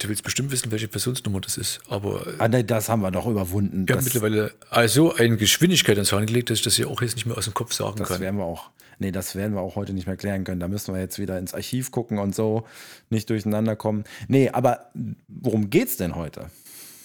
[0.00, 3.26] Du willst bestimmt wissen, welche Versionsnummer das ist, aber ah, nee, das haben wir doch
[3.26, 3.86] überwunden.
[3.86, 7.16] wir haben mittlerweile also eine Geschwindigkeit ans Zahn gelegt, dass ich das hier auch jetzt
[7.16, 8.20] nicht mehr aus dem Kopf sagen das kann.
[8.20, 8.70] werden wir auch.
[8.98, 10.58] Nee, das werden wir auch heute nicht mehr klären können.
[10.58, 12.66] Da müssen wir jetzt wieder ins Archiv gucken und so
[13.10, 14.04] nicht durcheinander kommen.
[14.26, 14.90] Nee, aber
[15.28, 16.50] worum geht's denn heute?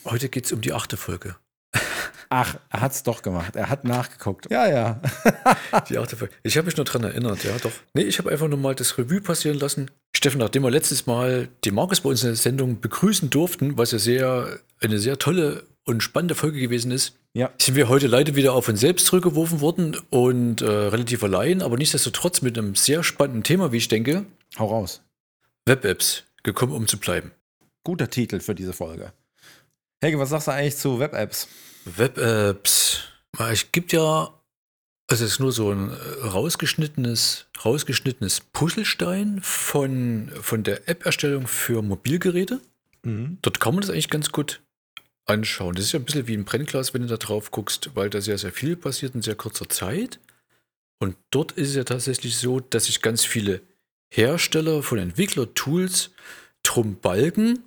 [0.05, 1.35] Heute geht's um die achte Folge.
[2.29, 3.55] Ach, er hat's doch gemacht.
[3.55, 4.49] Er hat nachgeguckt.
[4.49, 5.01] Ja, ja.
[5.89, 6.33] Die achte Folge.
[6.43, 7.71] Ich habe mich nur dran erinnert, ja, doch.
[7.93, 9.91] Nee, ich habe einfach nur mal das Revue passieren lassen.
[10.15, 13.91] Steffen, nachdem wir letztes Mal den Markus bei uns in der Sendung begrüßen durften, was
[13.91, 17.51] ja sehr, eine sehr tolle und spannende Folge gewesen ist, Ja.
[17.59, 21.77] sind wir heute leider wieder auf uns selbst zurückgeworfen worden und äh, relativ allein, aber
[21.77, 24.25] nichtsdestotrotz mit einem sehr spannenden Thema, wie ich denke,
[24.57, 25.01] Hau raus.
[25.65, 27.31] Web-Apps, gekommen um zu bleiben.
[27.83, 29.11] Guter Titel für diese Folge.
[30.01, 31.47] Helge, was sagst du eigentlich zu Web-Apps?
[31.85, 32.99] Web-Apps.
[33.51, 34.33] Es gibt ja,
[35.07, 41.81] also es ist nur so ein äh, rausgeschnittenes, rausgeschnittenes Puzzlestein von, von der App-Erstellung für
[41.81, 42.59] Mobilgeräte.
[43.03, 43.37] Mhm.
[43.41, 44.61] Dort kann man das eigentlich ganz gut
[45.25, 45.75] anschauen.
[45.75, 48.21] Das ist ja ein bisschen wie ein Brennglas, wenn du da drauf guckst, weil da
[48.21, 50.19] sehr, sehr viel passiert in sehr kurzer Zeit.
[50.99, 53.61] Und dort ist es ja tatsächlich so, dass sich ganz viele
[54.09, 56.11] Hersteller von Entwickler-Tools
[56.63, 57.63] drum balgen,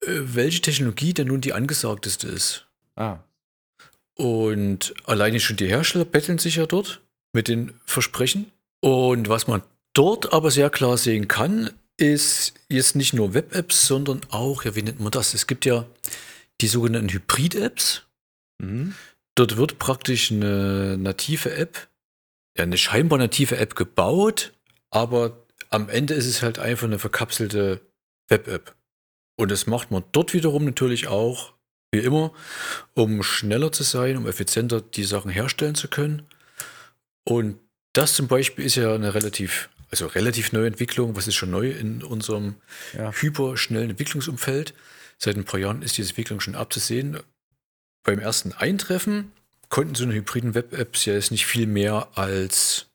[0.00, 2.66] äh, welche Technologie denn nun die angesagteste ist.
[2.96, 3.18] Ah,
[4.20, 7.00] Und alleine schon die Hersteller betteln sich ja dort
[7.32, 8.50] mit den Versprechen.
[8.80, 14.20] Und was man dort aber sehr klar sehen kann, ist jetzt nicht nur Web-Apps, sondern
[14.30, 15.34] auch, ja, wie nennt man das?
[15.34, 15.86] Es gibt ja
[16.60, 18.02] die sogenannten Hybrid-Apps.
[18.58, 18.94] mhm.
[19.34, 21.88] Dort wird praktisch eine native App,
[22.56, 24.52] ja, eine scheinbar native App gebaut,
[24.90, 27.80] aber am Ende ist es halt einfach eine verkapselte
[28.26, 28.74] Web-App.
[29.36, 31.52] Und das macht man dort wiederum natürlich auch,
[31.92, 32.32] wie immer,
[32.94, 36.26] um schneller zu sein, um effizienter die Sachen herstellen zu können.
[37.24, 37.58] Und
[37.92, 41.16] das zum Beispiel ist ja eine relativ, also relativ neue Entwicklung.
[41.16, 42.56] Was ist schon neu in unserem
[42.94, 43.12] Ja.
[43.12, 44.74] hyperschnellen Entwicklungsumfeld?
[45.18, 47.18] Seit ein paar Jahren ist diese Entwicklung schon abzusehen.
[48.04, 49.32] Beim ersten Eintreffen
[49.68, 52.86] konnten so eine hybriden Web-Apps ja jetzt nicht viel mehr als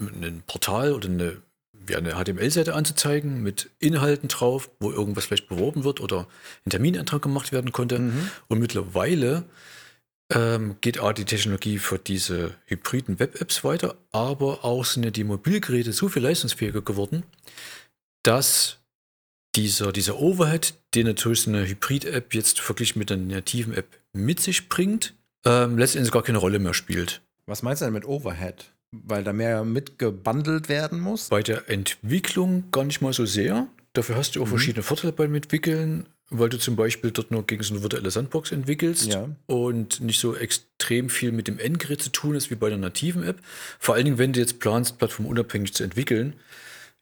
[0.00, 1.42] ein Portal oder eine,
[1.86, 6.26] wie eine HTML-Seite anzuzeigen mit Inhalten drauf, wo irgendwas vielleicht beworben wird oder
[6.64, 7.98] ein Terminantrag gemacht werden konnte.
[7.98, 8.30] Mhm.
[8.48, 9.44] Und mittlerweile
[10.32, 15.24] ähm, geht auch die Technologie für diese hybriden Web-Apps weiter, aber auch sind ja die
[15.24, 17.24] Mobilgeräte so viel leistungsfähiger geworden,
[18.22, 18.78] dass
[19.54, 24.40] dieser, dieser Overhead, den natürlich so eine Hybrid-App jetzt verglichen mit einer nativen App mit
[24.40, 27.22] sich bringt, ähm, letztendlich gar keine Rolle mehr spielt.
[27.46, 28.72] Was meinst du denn mit Overhead?
[29.06, 31.28] Weil da mehr mitgebundelt werden muss?
[31.28, 33.66] Bei der Entwicklung gar nicht mal so sehr.
[33.92, 37.62] Dafür hast du auch verschiedene Vorteile beim Entwickeln, weil du zum Beispiel dort nur gegen
[37.62, 39.28] so eine virtuelle Sandbox entwickelst Ja.
[39.46, 43.22] und nicht so extrem viel mit dem Endgerät zu tun ist wie bei der nativen
[43.22, 43.38] App.
[43.78, 46.34] Vor allen Dingen, wenn du jetzt planst, plattformunabhängig zu entwickeln,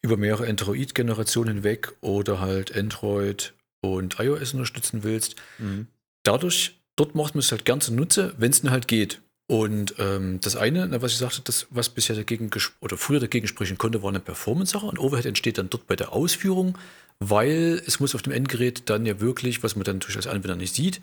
[0.02, 5.36] über mehrere Android-Generationen hinweg oder halt Android und iOS unterstützen willst.
[5.58, 5.86] Mhm.
[6.24, 9.20] Dadurch, dort macht man es halt gern zunutze, wenn es denn halt geht.
[9.48, 13.46] Und ähm, das eine, na, was ich sagte, das, was bisher dagegen oder früher dagegen
[13.48, 14.86] sprechen konnte, war eine Performance-Sache.
[14.86, 16.78] Und Overhead entsteht dann dort bei der Ausführung,
[17.18, 20.56] weil es muss auf dem Endgerät dann ja wirklich, was man dann natürlich als Anwender
[20.56, 21.00] nicht sieht,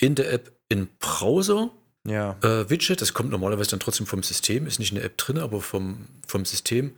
[0.00, 1.70] in der App in Browser
[2.06, 2.36] Ja.
[2.42, 5.38] äh, Widget, das kommt normalerweise dann trotzdem vom System, ist nicht in der App drin,
[5.38, 6.94] aber vom, vom System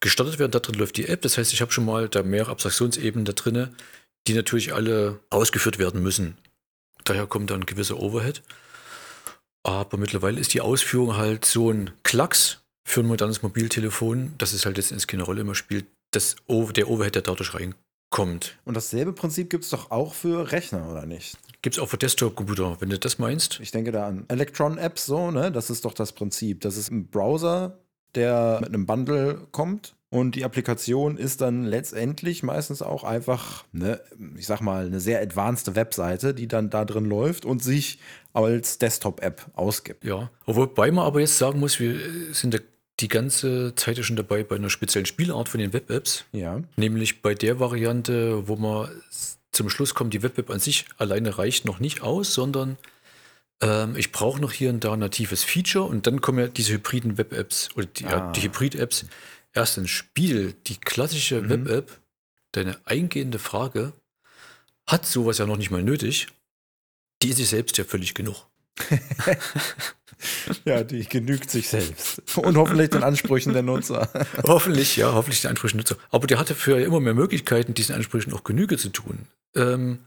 [0.00, 0.50] gestartet werden.
[0.50, 1.22] Da drin läuft die App.
[1.22, 3.68] Das heißt, ich habe schon mal da mehrere Abstraktionsebenen da drin,
[4.26, 6.36] die natürlich alle ausgeführt werden müssen.
[7.04, 8.42] Daher kommt dann ein gewisser Overhead.
[9.62, 14.64] Aber mittlerweile ist die Ausführung halt so ein Klacks für ein modernes Mobiltelefon, dass es
[14.64, 18.58] halt letztendlich keine Rolle mehr spielt, dass der Overhead, der dadurch reinkommt.
[18.64, 21.36] Und dasselbe Prinzip gibt es doch auch für Rechner, oder nicht?
[21.62, 23.60] Gibt es auch für Desktop-Computer, wenn du das meinst.
[23.60, 25.52] Ich denke da an Electron-Apps so, ne?
[25.52, 26.62] Das ist doch das Prinzip.
[26.62, 27.78] Das ist ein Browser,
[28.14, 29.94] der mit einem Bundle kommt.
[30.12, 34.00] Und die Applikation ist dann letztendlich meistens auch einfach, ne,
[34.36, 38.00] ich sag mal, eine sehr advanced Webseite, die dann da drin läuft und sich
[38.32, 40.04] als Desktop-App ausgibt.
[40.04, 41.94] Ja, wobei man aber jetzt sagen muss, wir
[42.32, 42.60] sind
[42.98, 46.60] die ganze Zeit ja schon dabei bei einer speziellen Spielart von den Web-Apps, Ja.
[46.76, 48.90] nämlich bei der Variante, wo man
[49.52, 52.76] zum Schluss kommt, die Web-App an sich alleine reicht noch nicht aus, sondern
[53.62, 56.72] ähm, ich brauche noch hier und da ein natives Feature und dann kommen ja diese
[56.74, 58.32] hybriden Web-Apps oder die, ja, Ah.
[58.32, 59.06] die Hybrid-Apps
[59.52, 60.54] erst ins Spiel.
[60.66, 61.50] Die klassische Mhm.
[61.50, 62.00] Web-App,
[62.52, 63.92] deine eingehende Frage,
[64.86, 66.28] hat sowas ja noch nicht mal nötig.
[67.22, 68.46] Die ist sich selbst ja völlig genug.
[70.64, 72.22] ja, die genügt sich selbst.
[72.36, 74.08] Und hoffentlich den Ansprüchen der Nutzer.
[74.44, 75.96] hoffentlich, ja, hoffentlich den Ansprüchen der Nutzer.
[76.10, 79.26] Aber der hatte für immer mehr Möglichkeiten, diesen Ansprüchen auch Genüge zu tun.
[79.54, 80.00] Ähm,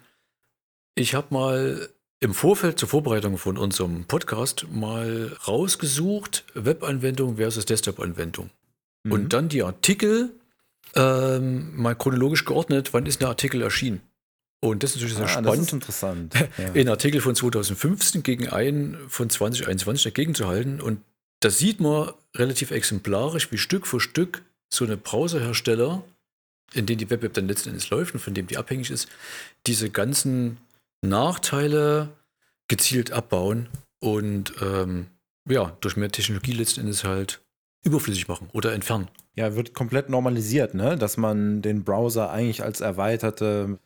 [0.96, 1.90] ich habe mal
[2.20, 8.50] im Vorfeld zur Vorbereitung von unserem Podcast mal rausgesucht, Webanwendung versus Desktop-Anwendung.
[9.04, 9.12] Mhm.
[9.12, 10.32] Und dann die Artikel
[10.96, 14.02] ähm, mal chronologisch geordnet, wann ist der Artikel erschienen.
[14.60, 15.50] Und das ist natürlich sehr ah, spannend.
[15.50, 16.34] Das ist interessant.
[16.58, 16.70] Ja.
[16.70, 20.80] In Artikel von 2015 gegen einen von 2021 dagegen zu halten.
[20.80, 21.02] Und
[21.42, 26.04] da sieht man relativ exemplarisch, wie Stück für Stück so eine Browserhersteller,
[26.74, 29.10] in denen die Web-App dann letzten Endes läuft und von dem die abhängig ist,
[29.68, 30.58] diese ganzen
[31.02, 32.10] Nachteile
[32.70, 33.68] gezielt abbauen
[34.00, 35.08] und ähm,
[35.50, 37.43] ja, durch mehr Technologie letzten Endes halt
[37.84, 39.10] überflüssig machen oder entfernen.
[39.36, 40.98] Ja, wird komplett normalisiert, ne?
[40.98, 43.80] Dass man den Browser eigentlich als erweiterte,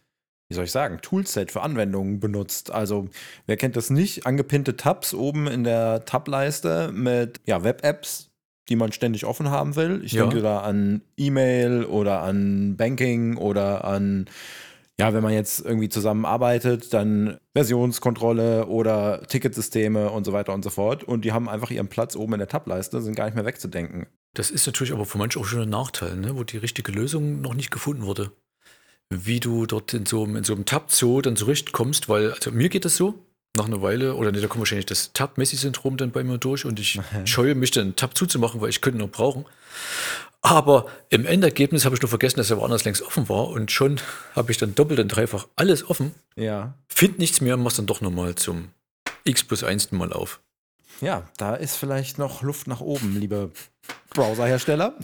[0.50, 2.72] wie soll ich sagen, Toolset für Anwendungen benutzt.
[2.72, 3.10] Also,
[3.46, 4.26] wer kennt das nicht?
[4.26, 8.30] Angepinnte Tabs oben in der Tab-Leiste mit ja, Web-Apps,
[8.70, 10.02] die man ständig offen haben will.
[10.04, 10.24] Ich ja.
[10.24, 14.26] denke da an E-Mail oder an Banking oder an
[15.00, 20.72] ja, wenn man jetzt irgendwie zusammenarbeitet, dann Versionskontrolle oder Ticketsysteme und so weiter und so
[20.72, 21.04] fort.
[21.04, 24.08] Und die haben einfach ihren Platz oben in der Tableiste, sind gar nicht mehr wegzudenken.
[24.34, 26.36] Das ist natürlich aber für manche auch schon ein Nachteil, ne?
[26.36, 28.32] wo die richtige Lösung noch nicht gefunden wurde.
[29.10, 32.84] Wie du dort in so, in so einem Tab-Zoo dann zurechtkommst, weil, also mir geht
[32.84, 33.26] das so,
[33.57, 36.80] nach einer Weile, oder nee, da kommt wahrscheinlich das Tab-Messi-Syndrom dann bei mir durch und
[36.80, 39.45] ich scheue mich dann Tab zuzumachen, weil ich könnte noch brauchen.
[40.42, 44.00] Aber im Endergebnis habe ich nur vergessen, dass er woanders längst offen war und schon
[44.36, 46.13] habe ich dann doppelt und dreifach alles offen.
[46.36, 46.75] Ja.
[46.88, 48.69] Find nichts mehr, mach's dann doch nochmal zum
[49.25, 49.92] X plus 1.
[49.92, 50.39] Mal auf.
[51.01, 53.51] Ja, da ist vielleicht noch Luft nach oben, liebe
[54.18, 54.96] Browserhersteller.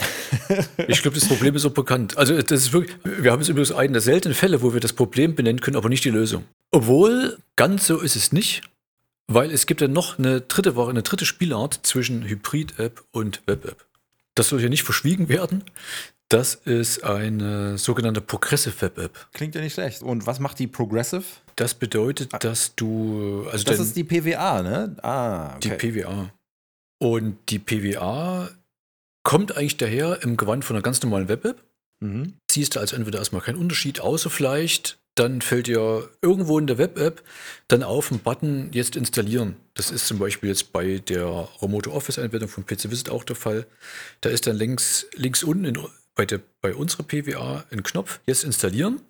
[0.88, 2.18] ich glaube, das Problem ist auch bekannt.
[2.18, 4.94] Also, das ist wirklich, wir haben es übrigens einen der seltenen Fälle, wo wir das
[4.94, 6.45] Problem benennen können, aber nicht die Lösung.
[6.71, 8.63] Obwohl, ganz so ist es nicht,
[9.27, 13.86] weil es gibt ja noch eine dritte, eine dritte Spielart zwischen Hybrid-App und Web-App.
[14.36, 15.63] Das soll hier nicht verschwiegen werden.
[16.30, 19.27] Das ist eine sogenannte Progressive Web App.
[19.33, 20.01] Klingt ja nicht schlecht.
[20.01, 21.24] Und was macht die Progressive?
[21.56, 22.39] Das bedeutet, ah.
[22.39, 23.48] dass du.
[23.51, 24.95] Also das ist die PWA, ne?
[25.04, 25.77] Ah, okay.
[25.77, 26.31] Die PWA.
[26.98, 28.50] Und die PWA
[29.23, 31.63] kommt eigentlich daher im Gewand von einer ganz normalen Web-App.
[32.01, 32.33] Mhm.
[32.51, 36.77] Siehst du also entweder erstmal keinen Unterschied, außer vielleicht, dann fällt dir irgendwo in der
[36.77, 37.23] Web-App
[37.67, 39.55] dann auf ein Button jetzt installieren.
[39.73, 43.65] Das ist zum Beispiel jetzt bei der Remote Office-Anwendung von PC Visit auch der Fall.
[44.21, 45.79] Da ist dann links, links unten in,
[46.15, 49.01] bei, der, bei unserer PWA ein Knopf, jetzt installieren.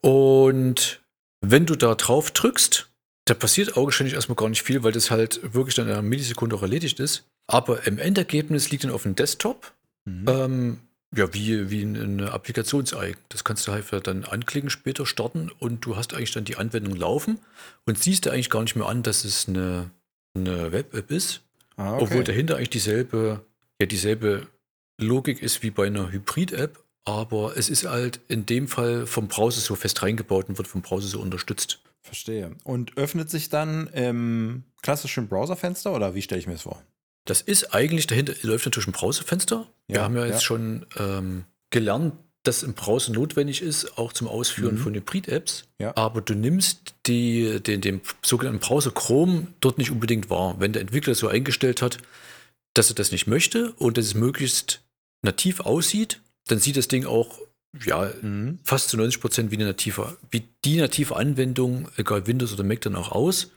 [0.00, 1.00] Und
[1.40, 2.88] wenn du da drauf drückst,
[3.26, 6.56] da passiert augenscheinlich erstmal gar nicht viel, weil das halt wirklich dann in einer Millisekunde
[6.56, 7.24] auch erledigt ist.
[7.46, 9.72] Aber im Endergebnis liegt dann auf dem Desktop
[10.04, 10.24] mhm.
[10.28, 10.78] ähm,
[11.16, 13.14] ja, wie, wie ein Applikationsei.
[13.28, 16.96] Das kannst du halt dann anklicken, später starten und du hast eigentlich dann die Anwendung
[16.96, 17.38] laufen
[17.86, 19.90] und siehst dir eigentlich gar nicht mehr an, dass es eine,
[20.34, 21.42] eine Web-App ist.
[21.76, 22.04] Ah, okay.
[22.04, 23.44] Obwohl dahinter eigentlich dieselbe,
[23.80, 24.46] ja, dieselbe
[25.00, 29.60] Logik ist wie bei einer Hybrid-App, aber es ist halt in dem Fall vom Browser
[29.60, 31.80] so fest reingebaut und wird vom Browser so unterstützt.
[32.02, 32.56] Verstehe.
[32.64, 36.82] Und öffnet sich dann im klassischen Browserfenster oder wie stelle ich mir das vor?
[37.24, 39.66] Das ist eigentlich, dahinter läuft natürlich ein Browserfenster.
[39.88, 40.40] Wir haben ja jetzt ja.
[40.40, 44.78] schon ähm, gelernt, dass im Browser notwendig ist, auch zum Ausführen mhm.
[44.78, 45.64] von Hybrid-Apps.
[45.78, 45.96] Ja.
[45.96, 50.56] Aber du nimmst die, den, den sogenannten Browser Chrome dort nicht unbedingt wahr.
[50.58, 51.98] Wenn der Entwickler so eingestellt hat,
[52.74, 54.82] dass er das nicht möchte und dass es möglichst
[55.22, 57.38] nativ aussieht, dann sieht das Ding auch
[57.84, 58.58] ja, mhm.
[58.62, 62.82] fast zu 90 Prozent wie, eine native, wie die native Anwendung, egal Windows oder Mac,
[62.82, 63.50] dann auch aus.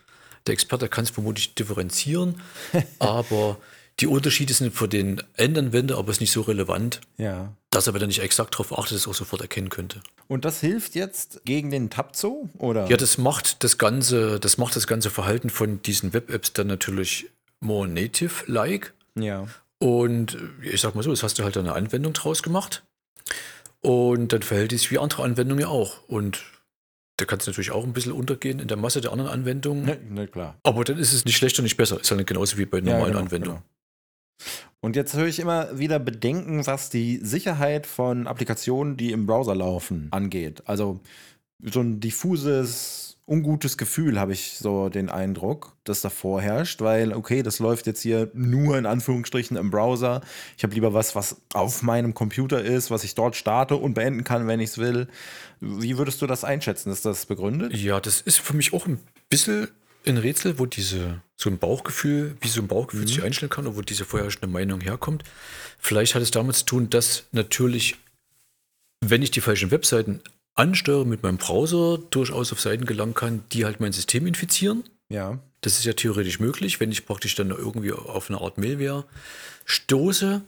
[0.48, 2.42] Der Experte kann es vermutlich differenzieren,
[3.00, 3.58] aber
[4.00, 7.52] die Unterschiede sind für den Endanwender aber ist nicht so relevant, ja.
[7.72, 10.02] dass er, wenn er nicht exakt darauf achtet, es auch sofort erkennen könnte.
[10.28, 12.50] Und das hilft jetzt gegen den Tabzo?
[12.60, 12.88] Oder?
[12.90, 17.28] Ja, das macht das ganze, das macht das ganze Verhalten von diesen Web-Apps dann natürlich
[17.60, 18.94] more native-like.
[19.16, 19.48] Ja.
[19.80, 22.84] Und ich sag mal so, jetzt hast du halt eine Anwendung draus gemacht.
[23.82, 26.08] Und dann verhält es wie andere Anwendungen ja auch.
[26.08, 26.44] Und
[27.18, 29.86] da kann es natürlich auch ein bisschen untergehen in der Masse der anderen Anwendungen.
[29.86, 30.56] Ne, ne, klar.
[30.64, 32.00] Aber dann ist es nicht schlechter, nicht besser.
[32.00, 33.60] Ist halt genauso wie bei normalen ja, genau, Anwendungen.
[33.60, 33.78] Genau.
[34.82, 39.56] Und jetzt höre ich immer wieder Bedenken, was die Sicherheit von Applikationen, die im Browser
[39.56, 40.62] laufen, angeht.
[40.66, 41.00] Also
[41.64, 47.44] so ein diffuses ungutes Gefühl, habe ich so den Eindruck, dass da vorherrscht, weil, okay,
[47.44, 50.22] das läuft jetzt hier nur in Anführungsstrichen im Browser.
[50.58, 54.24] Ich habe lieber was, was auf meinem Computer ist, was ich dort starte und beenden
[54.24, 55.08] kann, wenn ich es will.
[55.60, 56.92] Wie würdest du das einschätzen?
[56.92, 57.76] Ist das begründet?
[57.76, 59.68] Ja, das ist für mich auch ein bisschen
[60.06, 63.08] ein Rätsel, wo diese, so ein Bauchgefühl, wie so ein Bauchgefühl mhm.
[63.08, 65.24] sich einstellen kann, oder wo diese vorherrschende Meinung herkommt.
[65.80, 67.98] Vielleicht hat es damit zu tun, dass natürlich,
[69.02, 70.22] wenn ich die falschen Webseiten
[70.58, 74.84] ansteuere mit meinem Browser, durchaus auf Seiten gelangen kann, die halt mein System infizieren.
[75.10, 75.40] Ja.
[75.62, 79.06] Das ist ja theoretisch möglich, wenn ich praktisch dann irgendwie auf eine Art Mailware
[79.66, 80.42] stoße.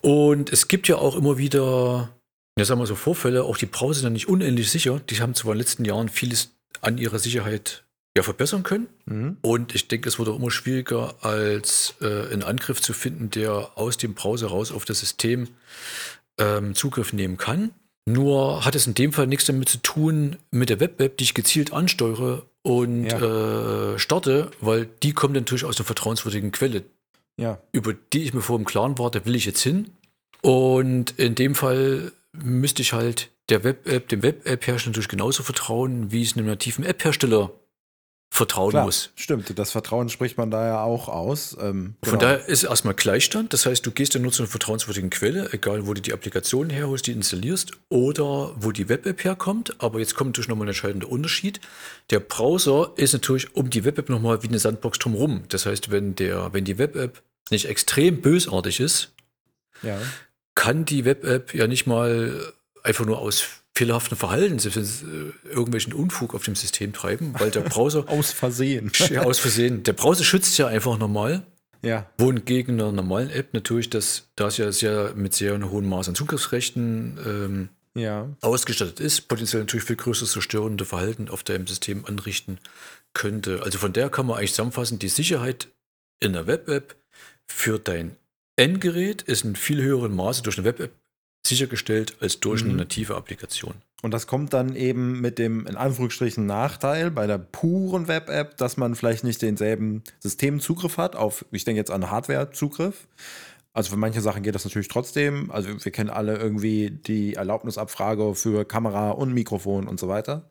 [0.00, 2.10] Und es gibt ja auch immer wieder,
[2.58, 5.00] ja sagen wir so, Vorfälle, auch die Browser sind nicht unendlich sicher.
[5.10, 6.50] Die haben zwar in den letzten Jahren vieles
[6.80, 7.84] an ihrer Sicherheit
[8.16, 8.88] ja, verbessern können.
[9.06, 9.36] Mhm.
[9.42, 13.72] Und ich denke, es wird auch immer schwieriger, als äh, einen Angriff zu finden, der
[13.76, 15.48] aus dem Browser raus auf das System
[16.38, 17.70] ähm, Zugriff nehmen kann.
[18.06, 21.34] Nur hat es in dem Fall nichts damit zu tun mit der Web-App, die ich
[21.34, 26.84] gezielt ansteuere und äh, starte, weil die kommt natürlich aus einer vertrauenswürdigen Quelle,
[27.38, 27.58] Ja.
[27.72, 29.90] über die ich mir vor im Klaren war, da will ich jetzt hin.
[30.42, 36.22] Und in dem Fall müsste ich halt der Web-App, dem Web-App-Hersteller natürlich genauso vertrauen, wie
[36.22, 37.50] es einem nativen App-Hersteller
[38.34, 39.10] vertrauen Klar, muss.
[39.14, 39.56] stimmt.
[39.56, 41.56] Das Vertrauen spricht man da ja auch aus.
[41.60, 42.32] Ähm, Von genau.
[42.32, 43.52] daher ist erstmal Gleichstand.
[43.52, 46.68] Das heißt, du gehst dann nur zu einer vertrauenswürdigen Quelle, egal wo du die Applikation
[46.68, 49.80] herholst, die installierst oder wo die Web-App herkommt.
[49.80, 51.60] Aber jetzt kommt natürlich nochmal ein entscheidender Unterschied.
[52.10, 55.44] Der Browser ist natürlich um die Web-App nochmal wie eine Sandbox drumherum.
[55.48, 59.12] Das heißt, wenn, der, wenn die Web-App nicht extrem bösartig ist,
[59.82, 59.96] ja.
[60.56, 63.44] kann die Web-App ja nicht mal einfach nur aus
[63.76, 68.04] fehlerhaften Verhalten, selbst wenn sie, äh, irgendwelchen Unfug auf dem System treiben, weil der Browser
[68.08, 68.92] Aus Versehen.
[69.10, 71.42] ja, aus Versehen, der Browser schützt ja einfach normal.
[71.82, 72.08] ja.
[72.18, 76.14] Wohingegen einer normalen App natürlich, das, da es ja sehr mit sehr hohem Maß an
[76.14, 77.68] Zugriffsrechten ähm,
[78.00, 78.28] Ja.
[78.42, 82.58] ausgestattet ist, potenziell natürlich viel größeres zerstörende Verhalten auf deinem System anrichten
[83.12, 83.62] könnte.
[83.64, 85.68] Also von der kann man eigentlich zusammenfassen, die Sicherheit
[86.20, 86.94] in der Web-App
[87.46, 88.16] für dein
[88.56, 90.92] Endgerät ist in viel höherem Maße durch eine Web-App
[91.46, 92.78] sichergestellt als durch eine Mhm.
[92.78, 93.74] native Applikation.
[94.02, 98.76] Und das kommt dann eben mit dem, in Anführungsstrichen, Nachteil bei der puren Web-App, dass
[98.76, 103.06] man vielleicht nicht denselben Systemzugriff hat, auf, ich denke jetzt an Hardware-Zugriff.
[103.72, 105.50] Also für manche Sachen geht das natürlich trotzdem.
[105.50, 110.48] Also wir kennen alle irgendwie die Erlaubnisabfrage für Kamera und Mikrofon und so weiter.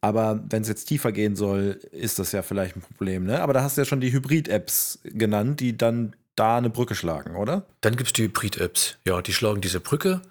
[0.00, 3.24] Aber wenn es jetzt tiefer gehen soll, ist das ja vielleicht ein Problem.
[3.24, 3.42] Ne?
[3.42, 7.36] Aber da hast du ja schon die Hybrid-Apps genannt, die dann da eine Brücke schlagen,
[7.36, 7.66] oder?
[7.82, 8.96] Dann gibt es die Hybrid-Apps.
[9.06, 10.22] Ja, die schlagen diese Brücke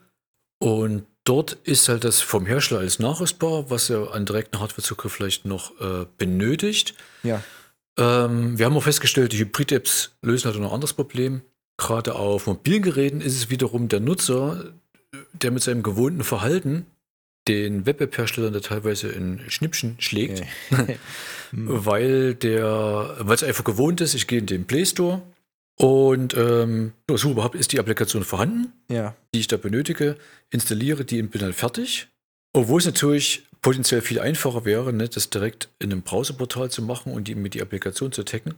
[0.62, 5.44] und dort ist halt das vom Hersteller als nachrüstbar, was er an direkten Hardwarezugriff vielleicht
[5.44, 6.94] noch äh, benötigt.
[7.24, 7.44] Ja.
[7.98, 11.42] Ähm, wir haben auch festgestellt, die Hybrid-Apps lösen halt noch ein anderes Problem.
[11.78, 14.72] Gerade auf mobilen Geräten ist es wiederum der Nutzer,
[15.34, 16.86] der mit seinem gewohnten Verhalten
[17.48, 21.00] den Web-App-Herstellern da teilweise in Schnippchen schlägt, Okay.
[21.54, 25.24] weil der, weil es einfach gewohnt ist, ich gehe in den Play Store
[25.82, 29.16] und ähm, suche überhaupt, ist die Applikation vorhanden, ja.
[29.34, 30.16] die ich da benötige,
[30.52, 32.08] installiere die und bin dann fertig.
[32.54, 37.14] Obwohl es natürlich potenziell viel einfacher wäre, ne, das direkt in einem Browserportal zu machen
[37.14, 38.54] und die, mit die Applikation zu taggen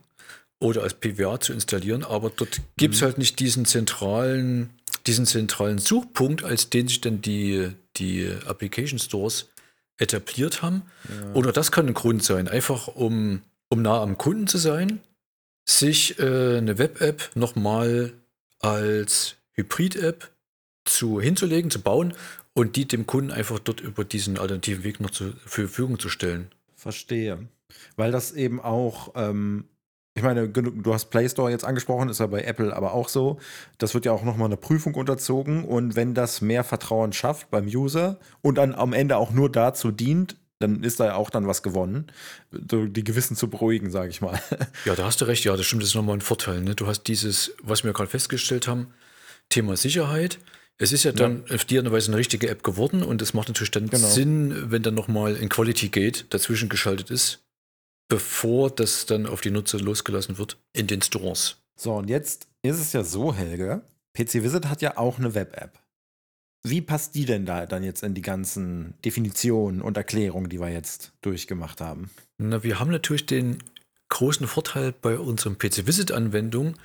[0.59, 4.71] oder als PWA zu installieren, aber dort gibt es halt nicht diesen zentralen,
[5.07, 9.49] diesen zentralen Suchpunkt, als den sich dann die, die Application Stores
[9.97, 10.81] etabliert haben.
[11.33, 14.99] Oder das kann ein Grund sein, einfach um, um nah am Kunden zu sein,
[15.65, 18.13] sich äh, eine Web-App nochmal
[18.59, 20.31] als Hybrid-App
[20.85, 22.13] zu, hinzulegen, zu bauen
[22.53, 26.49] und die dem Kunden einfach dort über diesen alternativen Weg noch zur Verfügung zu stellen.
[26.75, 27.47] Verstehe.
[27.95, 29.65] Weil das eben auch, ähm,
[30.15, 33.39] ich meine, du hast Play Store jetzt angesprochen, ist ja bei Apple aber auch so.
[33.77, 37.65] Das wird ja auch nochmal eine Prüfung unterzogen und wenn das mehr Vertrauen schafft beim
[37.65, 41.45] User und dann am Ende auch nur dazu dient, dann ist da ja auch dann
[41.47, 42.07] was gewonnen,
[42.51, 44.39] die Gewissen zu beruhigen, sage ich mal.
[44.85, 46.61] Ja, da hast du recht, ja, das stimmt, das ist nochmal ein Vorteil.
[46.61, 46.75] Ne?
[46.75, 48.87] Du hast dieses, was wir gerade festgestellt haben,
[49.49, 50.39] Thema Sicherheit.
[50.77, 53.33] Es ist ja dann auf die Art und Weise eine richtige App geworden und es
[53.33, 54.07] macht natürlich dann Genau.
[54.07, 57.43] Sinn, wenn dann nochmal ein Quality Gate dazwischen geschaltet ist,
[58.09, 61.57] bevor das dann auf die Nutzer losgelassen wird in den Stores.
[61.75, 63.81] So, und jetzt ist es ja so, Helge,
[64.13, 65.79] PC Visit hat ja auch eine Web-App.
[66.65, 70.69] Wie passt die denn da dann jetzt in die ganzen Definitionen und Erklärungen, die wir
[70.69, 72.09] jetzt durchgemacht haben?
[72.37, 73.57] Na, wir haben natürlich den
[74.09, 76.75] großen Vorteil bei unserem PC-Visit-Anwendung,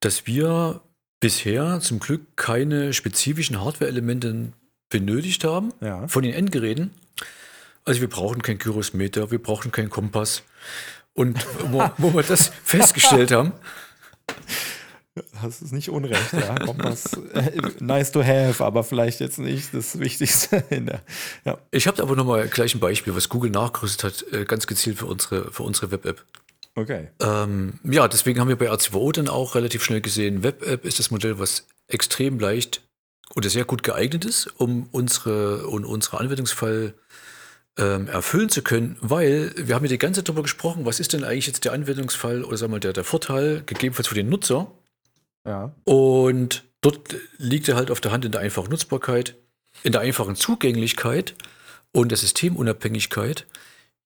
[0.00, 0.80] dass wir
[1.20, 4.52] bisher zum Glück keine spezifischen Hardware-Elemente
[4.90, 6.08] benötigt haben Ja.
[6.08, 6.90] von den Endgeräten.
[7.84, 10.42] Also wir brauchen kein Gyrosmeter, wir brauchen keinen Kompass.
[11.14, 13.52] Und wo, wo wir das festgestellt haben,
[15.42, 16.54] Das ist nicht unrecht, ja.
[16.58, 21.02] Kompass, äh, nice to have, aber vielleicht jetzt nicht das Wichtigste der.
[21.44, 21.58] Ja.
[21.70, 25.06] ich habe aber nochmal gleich ein Beispiel, was Google nachgerüstet hat, äh, ganz gezielt für
[25.06, 26.24] unsere, für unsere Web-App.
[26.74, 27.08] Okay.
[27.20, 31.10] Ähm, ja, deswegen haben wir bei RCVO dann auch relativ schnell gesehen, Web-App ist das
[31.10, 32.82] Modell, was extrem leicht
[33.34, 36.94] oder sehr gut geeignet ist, um unsere, um unsere Anwendungsfall
[37.78, 41.12] ähm, erfüllen zu können, weil wir haben ja die ganze Zeit darüber gesprochen, was ist
[41.12, 44.28] denn eigentlich jetzt der Anwendungsfall oder sagen wir mal der, der Vorteil, gegebenenfalls für den
[44.28, 44.70] Nutzer.
[45.46, 45.72] Ja.
[45.84, 49.36] Und dort liegt er halt auf der Hand in der einfachen Nutzbarkeit,
[49.82, 51.34] in der einfachen Zugänglichkeit
[51.92, 53.46] und der Systemunabhängigkeit.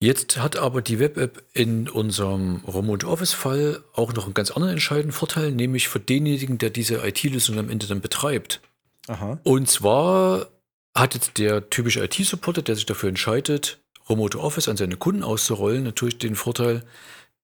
[0.01, 5.12] Jetzt hat aber die Web-App in unserem Remote Office-Fall auch noch einen ganz anderen entscheidenden
[5.12, 8.61] Vorteil, nämlich für denjenigen, der diese IT-Lösung am Ende dann betreibt.
[9.07, 9.39] Aha.
[9.45, 10.49] Und zwar
[10.97, 15.85] hat jetzt der typische IT-Supporter, der sich dafür entscheidet, Remote Office an seine Kunden auszurollen,
[15.85, 16.83] natürlich den Vorteil,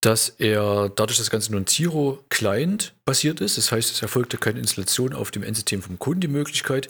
[0.00, 4.60] dass er dadurch, das Ganze nur ein Zero-Client basiert ist, das heißt, es erfolgte keine
[4.60, 6.88] Installation auf dem Endsystem vom Kunden, die Möglichkeit,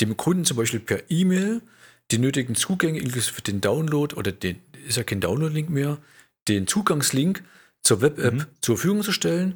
[0.00, 1.62] dem Kunden zum Beispiel per E-Mail
[2.10, 5.98] die nötigen Zugänge inklusive den Download oder den, ist ja kein Download-Link mehr,
[6.48, 7.42] den Zugangslink
[7.82, 8.46] zur Web-App Mhm.
[8.60, 9.54] zur Verfügung zu stellen.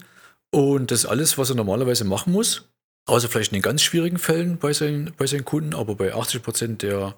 [0.50, 2.68] Und das ist alles, was er normalerweise machen muss.
[3.06, 6.42] Außer vielleicht in den ganz schwierigen Fällen bei seinen, bei seinen Kunden, aber bei 80
[6.42, 7.16] Prozent der,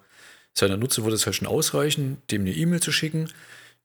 [0.54, 3.28] seiner Nutzer würde es halt schon ausreichen, dem eine E-Mail zu schicken.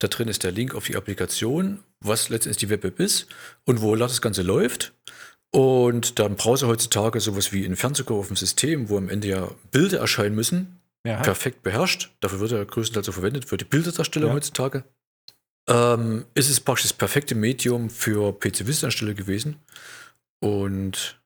[0.02, 3.28] Da drin ist der Link auf die Applikation, was letztendlich die Web-App ist
[3.66, 4.94] und wo das Ganze läuft.
[5.54, 9.28] Und da im Browser heutzutage sowas wie ein Fernsehgucker auf dem System, wo am Ende
[9.28, 11.22] ja Bilder erscheinen müssen, Ja.
[11.22, 12.10] perfekt beherrscht.
[12.20, 14.36] Dafür wird er größtenteils so verwendet, für die Bilderdarstellung Ja.
[14.36, 14.84] heutzutage.
[15.70, 19.58] Ähm, ist es praktisch das perfekte Medium für PC-Wissenansteller gewesen.
[20.40, 21.22] Und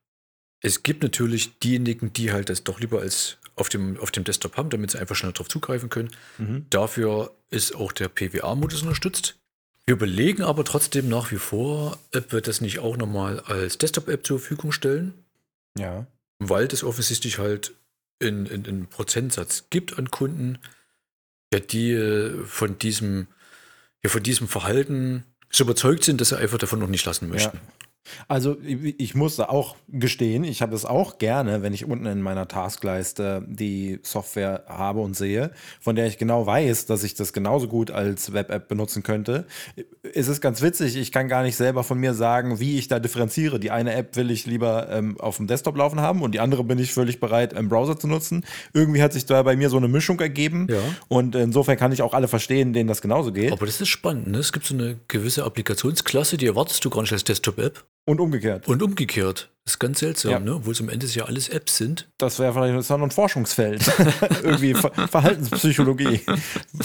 [0.62, 4.56] es gibt natürlich diejenigen, die halt das doch lieber als auf dem, auf dem Desktop
[4.56, 6.10] haben, damit sie einfach schnell darauf zugreifen können.
[6.38, 6.66] Mhm.
[6.70, 9.36] Dafür ist auch der PWA-Modus unterstützt.
[9.86, 14.26] Wir überlegen aber trotzdem nach wie vor, ob wir das nicht auch nochmal als Desktop-App
[14.26, 15.14] zur Verfügung stellen
[15.78, 16.06] Ja.
[16.38, 17.72] weil das offensichtlich halt
[18.18, 20.58] in, in, in Prozentsatz gibt an Kunden,
[21.52, 23.28] ja, die äh, von diesem,
[24.02, 27.60] ja, von diesem Verhalten so überzeugt sind, dass sie einfach davon noch nicht lassen möchten.
[28.28, 32.48] Also ich muss auch gestehen, ich habe es auch gerne, wenn ich unten in meiner
[32.48, 37.68] Taskleiste die Software habe und sehe, von der ich genau weiß, dass ich das genauso
[37.68, 39.46] gut als Web-App benutzen könnte.
[40.14, 42.98] Es ist ganz witzig, ich kann gar nicht selber von mir sagen, wie ich da
[42.98, 43.58] differenziere.
[43.60, 46.64] Die eine App will ich lieber ähm, auf dem Desktop laufen haben und die andere
[46.64, 48.44] bin ich völlig bereit, im Browser zu nutzen.
[48.72, 50.78] Irgendwie hat sich da bei mir so eine Mischung ergeben Ja.
[51.08, 53.52] und insofern kann ich auch alle verstehen, denen das genauso geht.
[53.52, 54.28] Aber das ist spannend.
[54.28, 54.38] Ne?
[54.38, 57.84] Es gibt so eine gewisse Applikationsklasse, die erwartest du gar nicht als Desktop-App.
[58.06, 58.66] Und umgekehrt.
[58.68, 59.50] Und umgekehrt.
[59.64, 60.38] Das ist ganz seltsam, Ja.
[60.38, 60.54] ne?
[60.54, 62.08] obwohl es am Ende ja alles Apps sind.
[62.18, 63.82] Das wäre vielleicht das ein Forschungsfeld.
[64.44, 66.20] Irgendwie Ver Verhaltenspsychologie.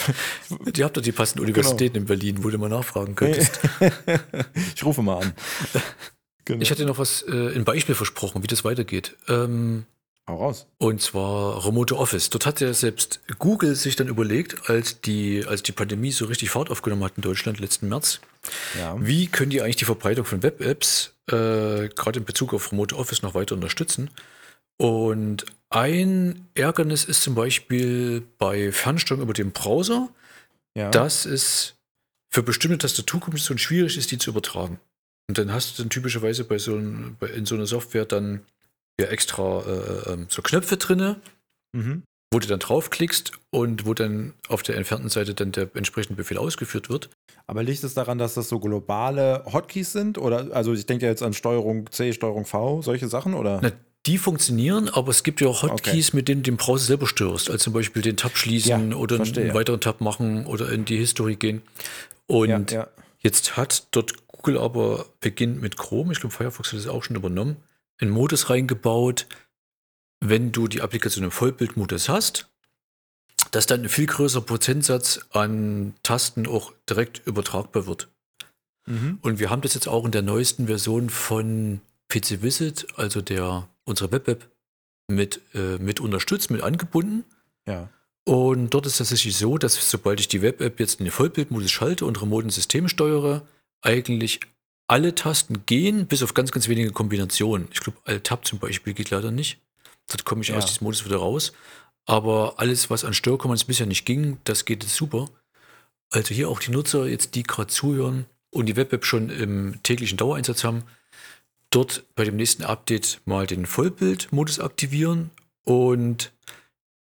[0.75, 3.59] Die habt doch die passenden Universitäten in Berlin, wo du mal nachfragen könntest.
[4.75, 5.33] ich rufe mal an.
[6.45, 6.61] Genau.
[6.63, 9.15] Ich hatte noch was, äh, ein Beispiel versprochen, wie das weitergeht.
[9.29, 9.85] Ähm,
[10.27, 10.65] Hau raus.
[10.79, 12.31] Und zwar Remote Office.
[12.31, 16.49] Dort hat ja selbst Google sich dann überlegt, als die, als die Pandemie so richtig
[16.49, 18.21] Fahrt aufgenommen hat in Deutschland letzten März,
[18.77, 18.95] Ja.
[18.99, 23.21] wie können die eigentlich die Verbreitung von Web-Apps äh, gerade in Bezug auf Remote Office
[23.21, 24.09] noch weiter unterstützen?
[24.77, 30.09] Und ein Ärgernis ist zum Beispiel bei Fernsteuerung über den Browser,
[30.75, 30.89] ja.
[30.89, 31.75] dass es
[32.29, 34.79] für bestimmte Tastaturkombinationen schwierig ist, die zu übertragen.
[35.27, 38.41] Und dann hast du dann typischerweise bei so ein, bei, in so einer Software dann
[38.99, 41.21] ja extra äh, ähm, so Knöpfe drinne,
[41.73, 42.03] Mhm.
[42.31, 46.37] Wo du dann draufklickst und wo dann auf der entfernten Seite dann der entsprechende Befehl
[46.37, 47.09] ausgeführt wird.
[47.47, 50.17] Aber liegt es daran, dass das so globale Hotkeys sind?
[50.17, 53.59] Oder also ich denke ja jetzt an Steuerung C, Steuerung V, solche Sachen, oder?
[53.61, 53.71] Na,
[54.05, 57.49] die funktionieren, aber es gibt ja auch Hotkeys, mit denen du den Browser selber störst.
[57.49, 59.43] Also zum Beispiel den Tab schließen Ja, oder verstehe.
[59.43, 61.61] einen weiteren Tab machen oder in die History gehen.
[62.25, 62.87] Und ja, ja.
[63.19, 67.15] Jetzt hat dort Google aber beginnt mit Chrome, ich glaube Firefox hat das auch schon
[67.15, 67.57] übernommen,
[67.99, 69.27] einen Modus reingebaut,
[70.21, 72.47] wenn du die Applikation im Vollbildmodus hast,
[73.51, 78.07] dass dann ein viel größerer Prozentsatz an Tasten auch direkt übertragbar wird.
[78.85, 79.19] Mhm.
[79.21, 83.67] Und wir haben das jetzt auch in der neuesten Version von PC Visit, also der
[83.83, 84.49] unserer Web-App,
[85.07, 87.25] mit, äh, mit unterstützt, mit angebunden.
[87.67, 87.89] ja.
[88.23, 91.71] Und dort ist es tatsächlich so, dass sobald ich die Web-App jetzt in den Vollbildmodus
[91.71, 93.47] schalte und remoten System steuere,
[93.81, 94.41] eigentlich
[94.85, 97.67] alle Tasten gehen, bis auf ganz, ganz wenige Kombinationen.
[97.73, 99.59] Ich glaube, Alt-Tab zum Beispiel geht leider nicht.
[100.11, 100.57] Dort komme ich Ja.
[100.57, 101.53] aus diesem Modus wieder raus.
[102.05, 105.29] Aber alles, was an Störkommands bisher nicht ging, das geht jetzt super.
[106.09, 110.17] Also hier auch die Nutzer, jetzt die gerade zuhören und die Web-App schon im täglichen
[110.17, 110.83] Dauereinsatz haben,
[111.69, 115.29] dort bei dem nächsten Update mal den Vollbildmodus aktivieren
[115.63, 116.31] und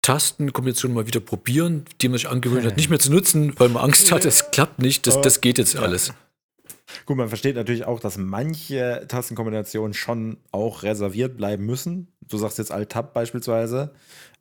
[0.03, 3.83] Tastenkombinationen mal wieder probieren, die man sich angewöhnt hat, nicht mehr zu nutzen, weil man
[3.85, 6.13] Angst hat, es klappt nicht, das, das geht jetzt alles.
[7.05, 12.09] Gut, man versteht natürlich auch, dass manche Tastenkombinationen schon auch reserviert bleiben müssen.
[12.29, 13.93] Du sagst jetzt Alt-Tab beispielsweise,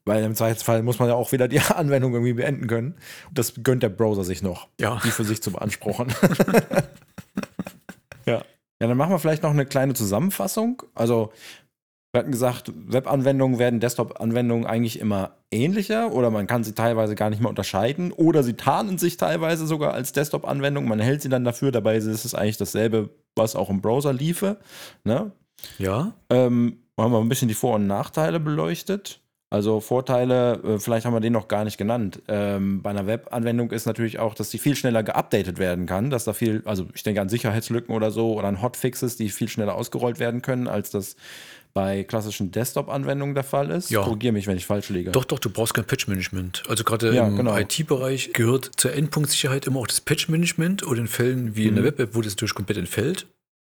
[0.06, 2.96] weil im Zweifelsfall muss man ja auch wieder die Anwendung irgendwie beenden können.
[3.34, 5.00] Das gönnt der Browser sich noch, Ja.
[5.04, 6.08] die für sich zu beanspruchen.
[8.26, 8.44] ja.
[8.80, 10.84] Ja, dann machen wir vielleicht noch eine kleine Zusammenfassung.
[10.94, 11.32] Also,
[12.14, 17.30] wir hatten gesagt, Webanwendungen werden Desktop-Anwendungen eigentlich immer ähnlicher oder man kann sie teilweise gar
[17.32, 20.88] nicht mehr unterscheiden oder sie tarnen sich teilweise sogar als Desktop-Anwendung.
[20.88, 24.58] Man hält sie dann dafür, dabei ist es eigentlich dasselbe, was auch im Browser liefe.
[25.04, 25.32] Ne?
[25.80, 29.20] Ja, Ähm, haben wir ein bisschen die Vor- und Nachteile beleuchtet.
[29.50, 32.22] Also Vorteile, äh, vielleicht haben wir den noch gar nicht genannt.
[32.28, 36.26] Ähm, bei einer Webanwendung ist natürlich auch, dass die viel schneller geupdatet werden kann, dass
[36.26, 39.76] da viel, also ich denke an Sicherheitslücken oder so oder an Hotfixes, die viel schneller
[39.76, 41.16] ausgerollt werden können, als das
[41.74, 43.90] bei klassischen Desktop-Anwendungen der Fall ist.
[43.90, 44.02] Ja.
[44.02, 45.12] Korrigiere mich, wenn ich falsch liege.
[45.12, 46.64] Doch, doch, du brauchst kein Patch-Management.
[46.68, 47.56] Also gerade Ja, im genau.
[47.56, 51.88] IT-Bereich gehört zur Endpunktsicherheit immer auch das Patch-Management oder in Fällen wie in der Mhm.
[51.88, 53.28] Web-App, wo das natürlich komplett entfällt.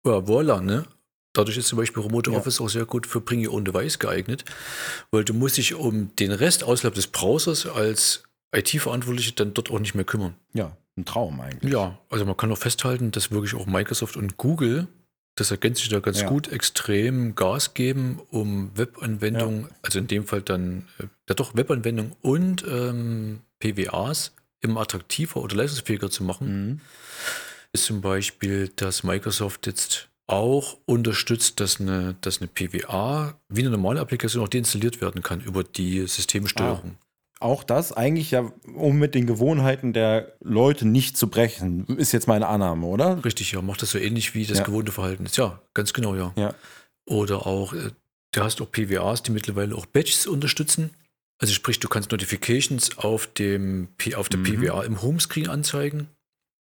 [0.07, 0.85] Ja, voilà, ne?
[1.37, 2.37] Dadurch ist zum Beispiel Remote Ja.
[2.39, 4.43] Office auch sehr gut für Bring Your Own Device geeignet,
[5.11, 8.23] weil du musst dich um den Rest außerhalb des Browsers als
[8.55, 10.33] IT-Verantwortliche dann dort auch nicht mehr kümmern.
[10.53, 11.71] Ja, ein Traum eigentlich.
[11.71, 14.87] Ja, also man kann auch festhalten, dass wirklich auch Microsoft und Google,
[15.35, 16.27] das ergänzt sich da ganz Ja.
[16.27, 22.13] gut, extrem Gas geben, um Webanwendungen, also in dem Fall dann, äh, ja doch, Webanwendungen
[22.21, 26.47] und ähm, PWAs immer attraktiver oder leistungsfähiger zu machen.
[26.69, 26.81] Mhm.
[27.73, 33.69] Ist zum Beispiel, dass Microsoft jetzt auch unterstützt, dass eine, dass eine PWA wie eine
[33.69, 36.97] normale Applikation auch deinstalliert werden kann über die Systemsteuerung.
[37.39, 42.27] Auch das eigentlich ja, um mit den Gewohnheiten der Leute nicht zu brechen, ist jetzt
[42.27, 43.23] meine Annahme, oder?
[43.23, 44.63] Richtig, ja, macht das so ähnlich wie das Ja.
[44.65, 45.37] gewohnte Verhalten ist.
[45.37, 46.33] Ja, ganz genau, ja.
[46.35, 46.53] Ja.
[47.05, 47.91] Oder auch, äh,
[48.31, 50.89] du hast auch PWAs, die mittlerweile auch Badges unterstützen.
[51.39, 54.43] Also sprich, du kannst Notifications auf, dem, auf der Mhm.
[54.43, 56.07] PWA im Homescreen anzeigen.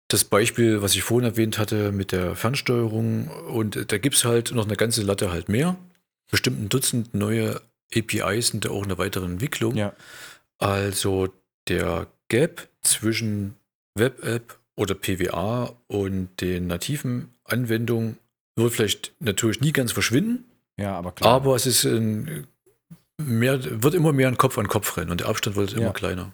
[0.10, 4.52] Das Beispiel, was ich vorhin erwähnt hatte mit der Fernsteuerung, und da gibt es halt
[4.52, 5.78] noch eine ganze Latte halt mehr.
[6.32, 7.62] Bestimmt ein Dutzend neue
[7.96, 9.76] APIs sind da auch in der weiteren Entwicklung.
[9.76, 9.94] Ja.
[10.58, 11.30] Also
[11.68, 13.56] der Gap zwischen
[13.96, 18.18] Web-App oder PWA und den nativen Anwendungen
[18.56, 20.46] wird vielleicht natürlich nie ganz verschwinden,
[20.78, 21.34] Ja, aber klar.
[21.34, 22.48] aber es ist ein,
[23.18, 25.92] mehr, wird immer mehr ein Kopf an Kopf rennen und der Abstand wird immer Ja.
[25.94, 26.32] kleiner.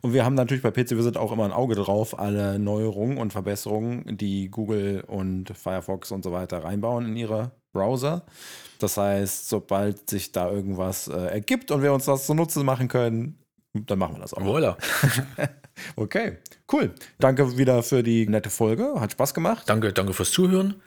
[0.00, 3.32] Und wir haben natürlich bei PC Visit auch immer ein Auge drauf, alle Neuerungen und
[3.32, 8.24] Verbesserungen, die Google und Firefox und so weiter reinbauen in ihre Browser.
[8.78, 13.38] Das heißt, sobald sich da irgendwas äh, ergibt und wir uns das zunutze machen können,
[13.74, 14.42] dann machen wir das auch.
[14.42, 14.76] Voilà.
[15.96, 16.38] Okay,
[16.72, 16.94] cool.
[17.18, 18.94] Danke wieder für die nette Folge.
[18.98, 19.64] Hat Spaß gemacht.
[19.68, 20.80] Danke, danke fürs Zuhören.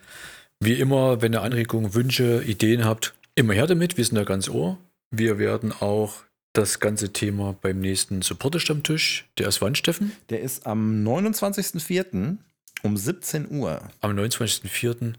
[0.59, 3.97] Wie immer, wenn ihr Anregungen, Wünsche, Ideen habt, immer her damit.
[3.97, 4.77] Wir sind da ganz ohr.
[5.11, 6.13] Wir werden auch
[6.53, 10.11] das ganze Thema beim nächsten Supporter-Stammtisch, der ist wann, Steffen?
[10.29, 12.37] Der ist am 29.04.
[12.83, 13.81] um 17 Uhr.
[14.01, 15.13] am 29.04.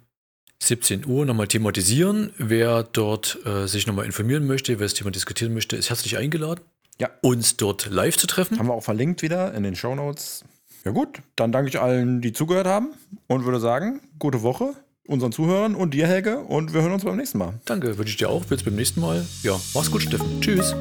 [0.62, 2.32] 17 Uhr nochmal thematisieren.
[2.36, 6.60] Wer dort äh, sich nochmal informieren möchte, wer das Thema diskutieren möchte, ist herzlich eingeladen,
[7.00, 7.08] Ja.
[7.22, 8.58] uns dort live zu treffen.
[8.58, 10.44] Haben wir auch verlinkt wieder in den Show Notes.
[10.84, 12.88] Ja gut, dann danke ich allen, die zugehört haben
[13.26, 14.74] und würde sagen, gute Woche
[15.06, 17.54] unseren Zuhörern und dir, Helge, und wir hören uns beim nächsten Mal.
[17.64, 18.44] Danke, wünsche ich dir auch.
[18.44, 19.26] Bis beim nächsten Mal.
[19.42, 20.40] Ja, mach's gut, Steffen.
[20.40, 20.74] Tschüss.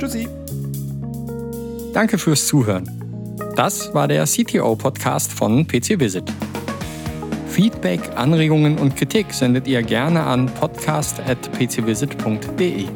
[0.00, 0.26] Tschüssi.
[1.92, 2.88] Danke fürs Zuhören.
[3.54, 6.24] Das war der CTO-Podcast von PC Visit.
[7.48, 12.86] Feedback, Anregungen und Kritik sendet ihr gerne an podcast.pcvisit.de.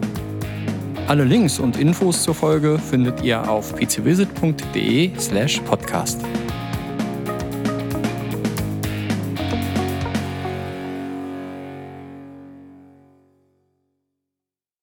[1.06, 6.22] Alle Links und Infos zur Folge findet ihr auf pcvisit.de slash podcast.